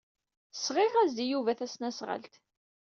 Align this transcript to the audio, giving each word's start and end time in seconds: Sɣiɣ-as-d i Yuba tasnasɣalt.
Sɣiɣ-as-d 0.53 1.17
i 1.23 1.25
Yuba 1.31 1.57
tasnasɣalt. 1.59 2.33